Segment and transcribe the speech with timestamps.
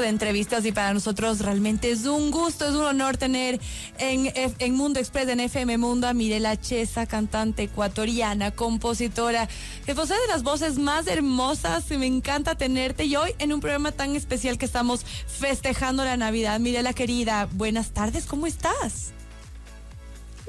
[0.00, 3.60] de entrevistas y para nosotros realmente es un gusto, es un honor tener
[3.98, 9.48] en, en Mundo Express, en FM Mundo, a Mirela Chesa, cantante ecuatoriana, compositora,
[9.84, 13.60] que posee de las voces más hermosas y me encanta tenerte y hoy en un
[13.60, 16.60] programa tan especial que estamos festejando la Navidad.
[16.60, 19.15] Mirela querida, buenas tardes, ¿cómo estás?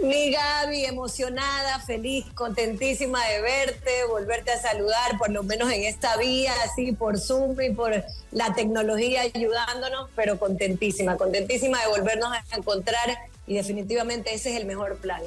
[0.01, 6.15] Mi Gaby, emocionada, feliz, contentísima de verte, volverte a saludar, por lo menos en esta
[6.17, 12.55] vía, así por Zoom y por la tecnología ayudándonos, pero contentísima, contentísima de volvernos a
[12.55, 15.21] encontrar y definitivamente ese es el mejor plan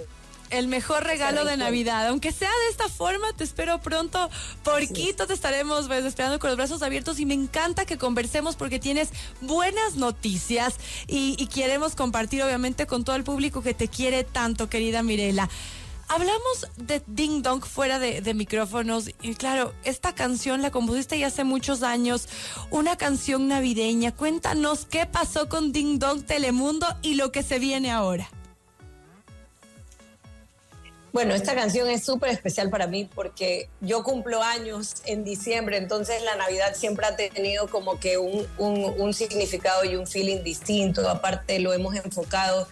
[0.50, 2.06] el mejor regalo de Navidad.
[2.08, 4.30] Aunque sea de esta forma, te espero pronto.
[4.62, 8.56] Por Quito te estaremos pues, esperando con los brazos abiertos y me encanta que conversemos
[8.56, 10.74] porque tienes buenas noticias
[11.06, 15.48] y, queremos compartir obviamente con todo el público que te quiere tanto, querida Mirela.
[16.08, 21.28] Hablamos de Ding Dong fuera de, de, micrófonos y claro, esta canción la compusiste ya
[21.28, 22.28] hace muchos años,
[22.70, 24.12] una canción navideña.
[24.12, 28.28] Cuéntanos qué pasó con Ding Dong Telemundo y lo que se viene ahora.
[31.12, 36.22] Bueno, esta canción es súper especial para mí porque yo cumplo años en diciembre, entonces
[36.22, 41.08] la Navidad siempre ha tenido como que un, significado y un feeling distinto.
[41.08, 42.68] Aparte lo hemos enfocado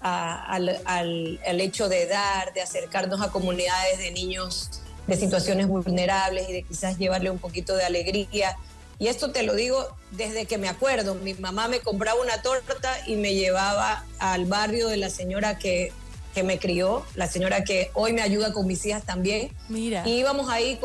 [0.00, 6.52] al, al, hecho de dar, de acercarnos a comunidades de niños de situaciones vulnerables y
[6.52, 8.56] de quizás llevarle un poquito de alegría.
[8.98, 11.14] Y esto te lo digo desde que me acuerdo.
[11.14, 15.90] Mi mamá me compraba una torta y me llevaba al barrio de la señora que
[16.34, 19.50] que me crió, la señora que hoy me ayuda con mis hijas también.
[19.68, 20.02] Mira.
[20.06, 20.78] Y íbamos ahí,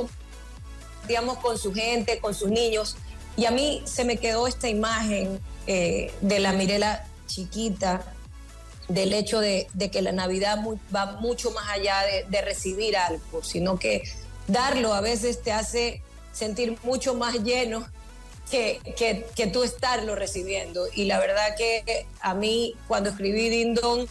[1.08, 2.98] digamos, con su gente, con sus niños.
[3.36, 8.14] Y a mí se me quedó esta imagen eh, de la Mirela chiquita,
[8.88, 10.60] del hecho de, que la Navidad
[10.96, 11.98] va mucho más allá
[12.30, 14.04] de, recibir algo, sino que
[14.48, 17.86] darlo a veces te hace sentir mucho más lleno
[18.50, 20.88] que, que, que, tú estarlo recibiendo.
[20.94, 24.08] Y la verdad que a mí cuando escribí Dindon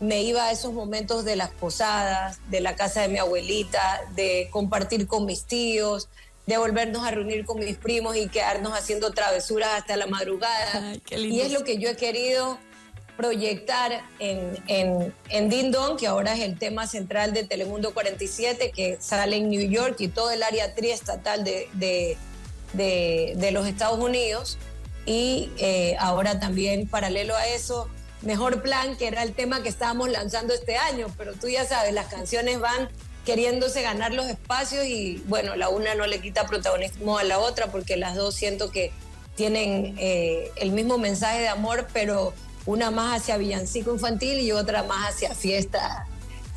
[0.00, 4.48] me iba a esos momentos de las posadas, de la casa de mi abuelita, de
[4.50, 6.08] compartir con mis tíos,
[6.46, 10.94] de volvernos a reunir con mis primos y quedarnos haciendo travesuras hasta la madrugada.
[11.10, 12.58] y es lo que yo he querido
[13.20, 18.72] proyectar en, en, en Din Don, que ahora es el tema central de Telemundo 47,
[18.74, 22.16] que sale en New York y todo el área triestatal de, de,
[22.72, 24.56] de, los Estados Unidos.
[25.04, 27.90] Y eh, ahora también, paralelo a eso,
[28.22, 31.92] Mejor Plan, que era el tema que estábamos lanzando este año, pero tú ya sabes,
[31.94, 32.88] las canciones van
[33.24, 37.68] queriéndose ganar los espacios y bueno, la una no le quita protagonismo a la otra
[37.68, 38.92] porque las dos siento que
[39.36, 42.34] tienen eh, el mismo mensaje de amor, pero
[42.66, 46.06] una más hacia villancico infantil y otra más hacia fiesta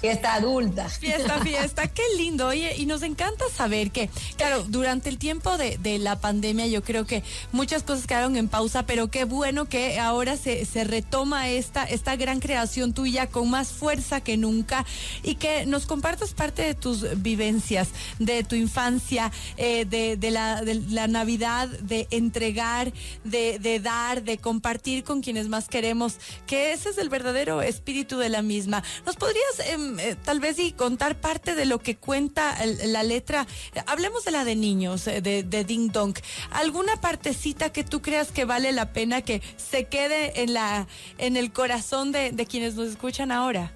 [0.03, 0.89] Fiesta adulta.
[0.89, 2.47] Fiesta, fiesta, qué lindo.
[2.47, 7.05] Oye, y nos encanta saber que, claro, durante el tiempo de, la pandemia yo creo
[7.05, 11.85] que muchas cosas quedaron en pausa, pero qué bueno que ahora se, se retoma esta,
[11.85, 14.85] esta gran creación tuya con más fuerza que nunca
[15.23, 17.87] y que nos compartas parte de tus vivencias,
[18.19, 22.91] de tu infancia, eh, de, de, la, de la Navidad, de entregar,
[23.23, 28.17] de, de dar, de compartir con quienes más queremos, que ese es el verdadero espíritu
[28.17, 28.83] de la misma.
[29.05, 29.59] ¿Nos podrías...
[29.69, 32.55] Em, eh, tal vez y contar parte de lo que cuenta
[32.85, 33.47] la letra.
[33.85, 36.15] Hablemos de la de niños, eh, de, Ding Dong.
[36.51, 40.87] ¿Alguna partecita que tú creas que vale la pena que se quede en, la,
[41.17, 43.71] en el corazón de, quienes nos escuchan ahora?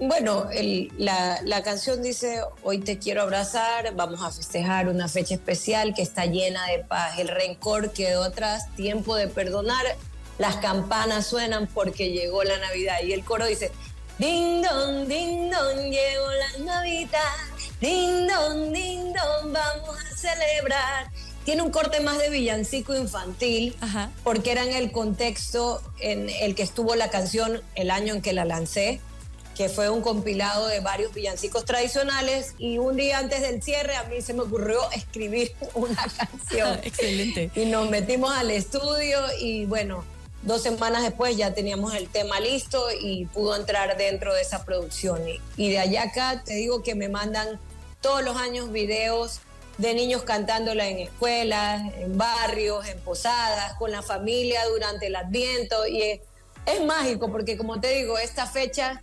[0.00, 0.48] Bueno,
[0.98, 6.02] la, la, canción dice, hoy te quiero abrazar, vamos a festejar una fecha especial que
[6.02, 9.84] está llena de paz, el rencor quedó atrás, tiempo de perdonar,
[10.38, 13.70] las campanas suenan porque llegó la Navidad y el coro dice,
[14.18, 17.34] Ding dong, ding dong, llegó la Navidad.
[17.80, 21.10] Ding dong, ding dong, vamos a celebrar.
[21.44, 23.76] Tiene un corte más de villancico infantil,
[24.22, 28.32] porque era en el contexto en el que estuvo la canción el año en que
[28.32, 29.00] la lancé,
[29.56, 32.54] que fue un compilado de varios villancicos tradicionales.
[32.58, 36.78] Y un día antes del cierre, a mí se me ocurrió escribir una canción.
[36.84, 37.50] Excelente.
[37.56, 40.13] Y nos metimos al estudio y bueno
[40.44, 45.22] Dos semanas después ya teníamos el tema listo y pudo entrar dentro de esa producción.
[45.56, 47.58] Y, de allá acá te digo que me mandan
[48.02, 49.40] todos los años videos
[49.78, 55.86] de niños cantándola en escuelas, en barrios, en posadas, con la familia durante el adviento.
[55.86, 56.20] Y
[56.66, 59.02] es, mágico porque como te digo, esta fecha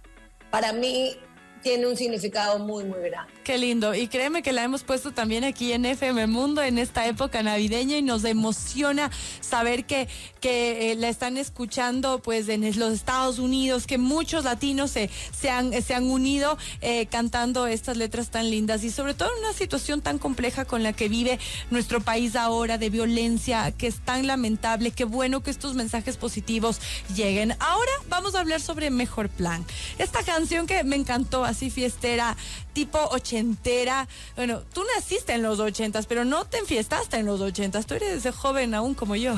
[0.52, 1.18] para mí
[1.62, 3.32] tiene un significado muy, muy grande.
[3.44, 3.96] Qué lindo.
[3.96, 7.98] Y créeme que la hemos puesto también aquí en FM Mundo en esta época navideña
[7.98, 10.08] y nos emociona saber que,
[10.40, 15.50] que eh, la están escuchando pues en los Estados Unidos, que muchos latinos se, se,
[15.50, 19.54] han, se han unido eh, cantando estas letras tan lindas y sobre todo en una
[19.54, 24.28] situación tan compleja con la que vive nuestro país ahora de violencia, que es tan
[24.28, 24.92] lamentable.
[24.92, 26.80] Qué bueno que estos mensajes positivos
[27.16, 27.56] lleguen.
[27.60, 29.66] Ahora vamos a hablar sobre Mejor Plan.
[29.98, 32.36] Esta canción que me encantó así fiestera,
[32.74, 34.08] tipo ochentera.
[34.36, 37.86] Bueno, tú naciste en los ochentas, pero no te enfiestaste en los ochentas.
[37.86, 39.36] Tú eres joven aún como yo.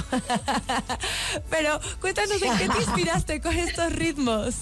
[1.49, 4.55] pero cuéntanos en qué te inspiraste con estos ritmos.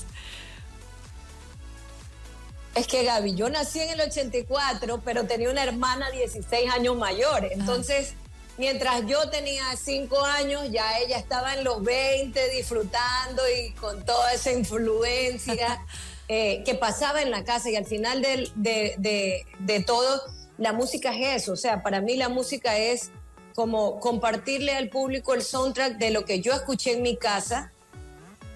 [2.74, 7.46] Es que Gaby, yo nací en el 84, pero tenía una hermana 16 años mayor.
[7.52, 8.14] Entonces,
[8.58, 14.34] mientras yo tenía 5 años, ya ella estaba en los 20 disfrutando y con toda
[14.34, 15.86] esa influencia.
[16.34, 20.22] Eh, que pasaba en la casa y al final de, de, todo,
[20.58, 21.52] la música es eso.
[21.52, 23.12] O sea, para mí la música es
[23.54, 27.74] como compartirle al público el soundtrack de lo que yo escuché en mi casa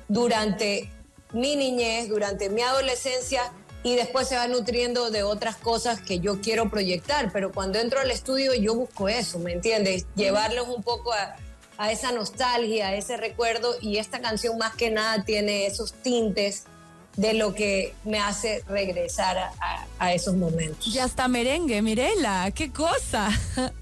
[0.07, 0.89] durante
[1.33, 3.51] mi niñez, durante mi adolescencia
[3.83, 7.29] y después se va nutriendo de otras cosas que yo quiero proyectar.
[7.33, 10.05] Pero cuando entro al estudio yo busco eso, ¿me entiendes?
[10.15, 11.35] Llevarlos un poco a,
[11.77, 16.67] a esa nostalgia, a ese recuerdo y esta canción más que nada tiene esos tintes
[17.17, 19.51] de lo que me hace regresar
[19.99, 20.93] a, esos momentos.
[20.93, 23.29] Ya está merengue, Mirela, qué cosa.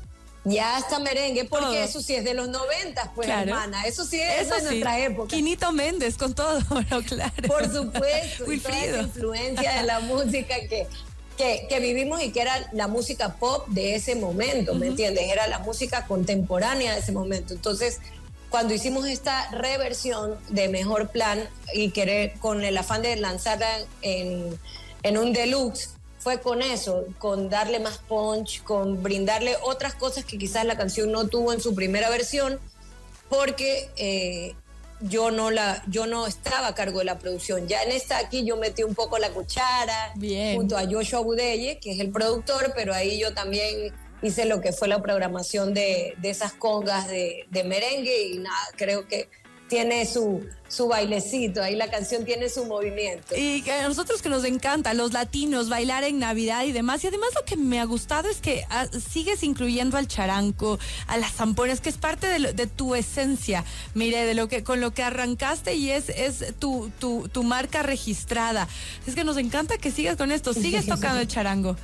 [0.45, 3.85] Ya está merengue, porque eso sí es de los 90, pues hermana.
[3.85, 5.30] Eso sí es de nuestra época.
[5.30, 6.59] Quinito Méndez con todo,
[7.07, 7.47] claro.
[7.47, 8.51] Por supuesto.
[8.51, 10.88] y toda esa influencia de la música que,
[11.38, 15.31] que, vivimos y que era la música pop de ese momento, ¿me entiendes?
[15.31, 17.53] Era la música contemporánea de ese momento.
[17.53, 18.00] Entonces,
[18.53, 24.59] cuando hicimos esta reversión de Mejor Plan y querer con el afán de lanzarla en,
[25.01, 30.38] en un deluxe, fue con eso, con darle más punch, con brindarle otras cosas que
[30.38, 32.59] quizás la canción no tuvo en su primera versión,
[33.27, 34.53] porque eh,
[35.01, 37.67] yo no la, yo no estaba a cargo de la producción.
[37.67, 40.13] Ya en esta aquí yo metí un poco la cuchara
[40.53, 43.91] junto a Joshua Budeye, que es el productor, pero ahí yo también
[44.23, 49.29] hice lo que fue la programación de, esas congas de, merengue y nada, creo que
[49.67, 53.35] tiene su, su bailecito, ahí la canción tiene su movimiento.
[53.35, 57.03] Y a nosotros que nos encanta, los latinos, bailar en Navidad y demás.
[57.03, 60.77] Y además lo que me ha gustado es que ah, sigues incluyendo al charanco,
[61.07, 63.65] a las zampones, que es parte de, tu esencia,
[63.95, 67.81] mire, de lo que con lo que arrancaste y es, es tu, tu, tu marca
[67.81, 68.67] registrada.
[69.07, 71.77] Es que nos encanta que sigas con esto, sigues tocando el charango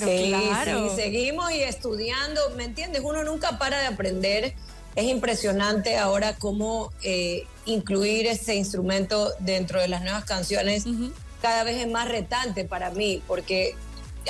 [0.00, 0.34] sí,
[0.64, 3.02] sí, seguimos y estudiando, ¿me entiendes?
[3.04, 4.54] Uno nunca para de aprender.
[4.96, 10.84] Es impresionante ahora cómo eh, incluir ese instrumento dentro de las nuevas canciones
[11.40, 13.76] cada vez es más retante para mí, porque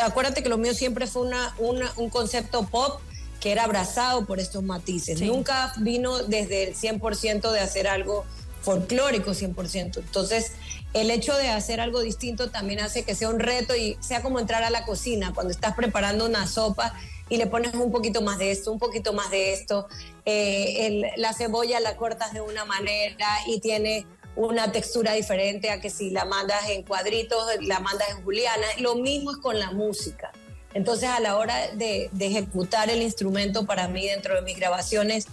[0.03, 1.55] acuérdate que lo mío siempre fue una,
[1.97, 3.01] un concepto pop
[3.41, 5.21] que era abrazado por estos matices.
[5.21, 8.25] Nunca vino desde el 100% de hacer algo
[8.63, 9.99] folclórico 100%.
[9.99, 10.53] Entonces,
[10.95, 14.41] el hecho de hacer algo distinto también hace que sea un reto y sea como
[14.41, 16.95] entrar a la cocina cuando estás preparando una sopa
[17.29, 19.87] y le pones un poquito más de esto, un poquito más de esto.
[20.25, 25.91] Eh, la cebolla la cortas de una manera y tiene una textura diferente a que
[25.91, 28.67] si la mandas en cuadritos, la mandas en juliana.
[28.79, 30.33] Lo mismo es con la música.
[30.75, 35.27] Entonces a la hora de, de ejecutar el instrumento para mí dentro de mis grabaciones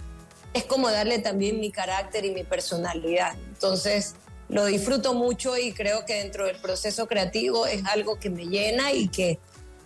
[0.56, 3.34] es como darle también mi carácter y mi personalidad.
[3.48, 4.14] Entonces,
[4.48, 8.92] lo disfruto mucho y creo que dentro del proceso creativo es algo que me llena
[8.92, 9.38] y que,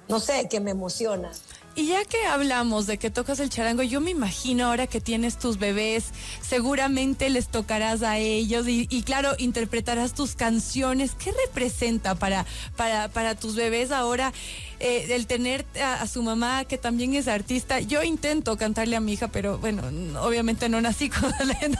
[0.09, 1.30] no sé, que me emociona.
[1.77, 5.39] Y ya que hablamos de que tocas el charango, yo me imagino ahora que tienes
[5.39, 6.07] tus bebés,
[6.43, 11.12] seguramente les tocarás a ellos y, claro, interpretarás tus canciones.
[11.12, 12.45] ¿Qué representa para,
[12.77, 14.33] para, para tus bebés ahora
[14.81, 17.79] eh, el tener a, su mamá que también es artista?
[17.79, 19.85] Yo intento cantarle a mi hija, pero bueno,
[20.21, 21.79] obviamente no nací con talento,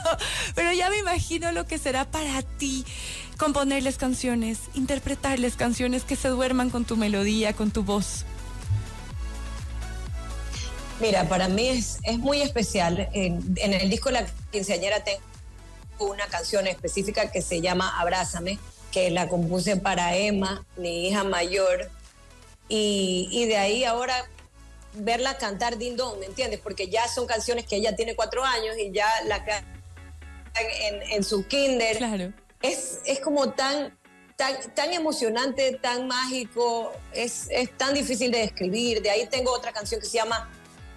[0.55, 2.85] pero ya me imagino lo que será para ti
[3.37, 8.23] componerles canciones, interpretarles canciones que se duerman con tu melodía, con tu voz.
[11.01, 13.09] Mira, para mí es, es muy especial.
[13.13, 15.21] En, el disco La quinceañera tengo
[15.99, 18.59] una canción específica que se llama Abrázame,
[18.91, 21.89] que la compuse para Emma, mi hija mayor.
[22.67, 24.29] Y, de ahí ahora
[24.93, 26.59] verla cantar Din ¿me entiendes?
[26.59, 29.43] Porque ya son canciones que ella tiene cuatro años y ya la
[30.55, 31.97] en, en su kinder.
[31.97, 32.33] Claro.
[32.61, 33.97] Es, es como tan,
[34.35, 39.01] tan, tan emocionante, tan mágico, es, es tan difícil de describir.
[39.01, 40.49] De ahí tengo otra canción que se llama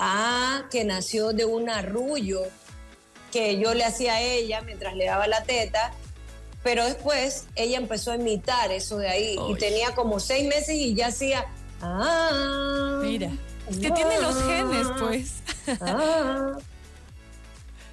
[0.07, 2.43] Ah, que nació de un arrullo
[3.33, 5.95] que yo le hacía a ella mientras le daba la teta.
[6.63, 10.95] pero después ella empezó a imitar eso de ahí y tenía como seis meses y
[10.95, 11.47] ya hacía...
[11.81, 13.31] Ah, Mira,
[13.71, 15.33] es que tiene los genes, pues.
[15.81, 16.59] Ah,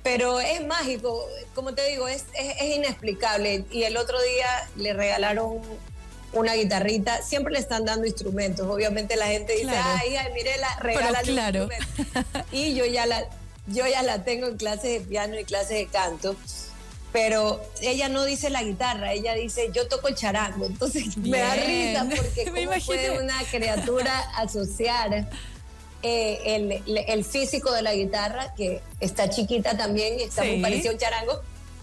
[0.04, 1.26] pero es mágico,
[1.56, 3.66] como te digo, es, es, inexplicable.
[3.72, 5.62] Y el otro día le regalaron
[6.34, 8.68] una guitarrita, siempre le están dando instrumentos.
[8.68, 11.70] Obviamente la gente dice, ay, ay, mire, la regala claro.
[12.52, 13.26] Y yo ya la,
[13.68, 16.36] yo ya la tengo en clases de piano y clases de canto.
[17.12, 20.66] Pero ella no dice la guitarra, ella dice yo toco el charango.
[20.66, 25.28] Entonces me da risa porque cómo puede una criatura asociar
[26.04, 31.00] eh, el, físico de la guitarra, que está chiquita también está muy parecida a un
[31.00, 31.42] charango,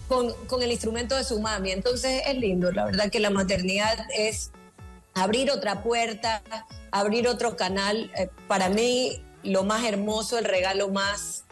[0.09, 1.71] con, con, el instrumento de su mami.
[1.71, 4.51] Entonces es lindo, la verdad que la maternidad es
[5.13, 6.43] abrir otra puerta,
[6.91, 8.11] abrir otro canal.
[8.17, 11.45] Eh, para mí, lo más hermoso, el regalo más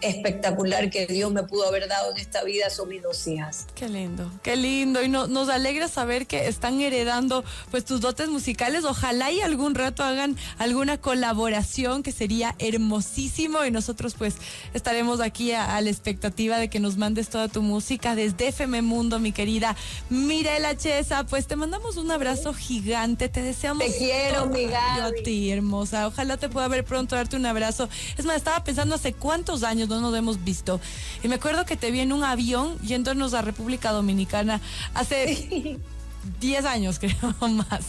[0.00, 3.66] espectacular que Dios me pudo haber dado en esta vida son mis dos hijas.
[3.74, 5.02] Qué lindo, qué lindo.
[5.02, 8.84] Y nos alegra saber que están heredando pues tus dotes musicales.
[8.84, 13.64] Ojalá y algún rato hagan alguna colaboración que sería hermosísimo.
[13.64, 14.34] Y nosotros pues
[14.74, 19.18] estaremos aquí a, la expectativa de que nos mandes toda tu música desde FM Mundo,
[19.18, 19.76] mi querida
[20.10, 21.24] Mirela Chesa.
[21.24, 23.28] Pues te mandamos un abrazo gigante.
[23.28, 23.84] Te deseamos.
[23.84, 24.98] Te quiero, mi Gaby.
[24.98, 26.06] Yo a ti, hermosa.
[26.06, 27.88] Ojalá te pueda ver pronto, darte un abrazo.
[28.18, 30.80] Es más, estaba pensando hace cuántos años no nos hemos visto.
[31.22, 34.60] Y me acuerdo que te vi en un avión yéndonos a República Dominicana
[34.94, 35.78] hace...
[36.40, 37.84] 10 años, creo, más.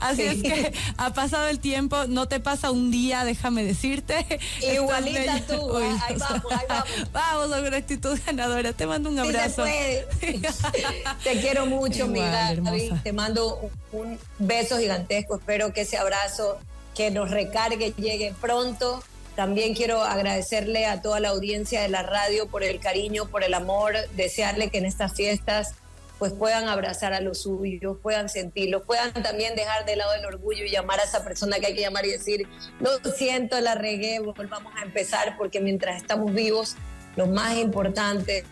[0.00, 4.40] Así es que ha pasado el tiempo, no te pasa un día, déjame decirte.
[4.74, 6.88] Igualita tú, ahí vamos, ahí vamos.
[7.12, 8.72] Vamos, con actitud ganadora.
[8.72, 9.64] Te mando un abrazo.
[9.64, 12.92] te quiero mucho, mi David.
[13.02, 15.36] Te mando un beso gigantesco.
[15.36, 16.58] Espero que ese abrazo
[16.94, 19.02] que nos recargue llegue pronto
[19.36, 23.54] también quiero agradecerle a toda la audiencia de la radio por el cariño, por el
[23.54, 25.74] amor, desearle que en estas fiestas
[26.18, 30.64] pues puedan abrazar a los suyos, puedan sentirlo, puedan también dejar de lado el orgullo
[30.64, 32.46] y llamar a esa persona que hay que llamar y decir,
[32.78, 36.76] no siento, la regué, volvamos a empezar, porque mientras estamos vivos,
[37.16, 38.44] lo más importante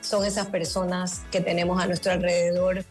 [0.00, 2.84] son esas personas que tenemos a nuestro alrededor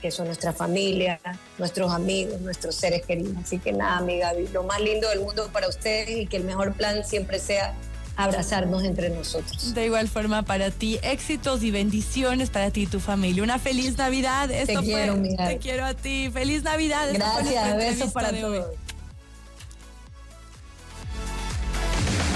[0.00, 1.20] que son nuestra familia,
[1.58, 3.36] nuestros amigos, nuestros seres queridos.
[3.42, 6.44] Así que nada, mi Gaby, lo más lindo del mundo para ustedes y que el
[6.44, 7.74] mejor plan siempre sea
[8.16, 9.74] abrazarnos entre nosotros.
[9.74, 13.42] De igual forma para ti, éxitos y bendiciones para ti y tu familia.
[13.42, 14.48] Una feliz Navidad.
[14.48, 16.30] te quiero, mi Te quiero a ti.
[16.32, 17.08] Feliz Navidad.
[17.12, 18.66] Gracias, besos para todos.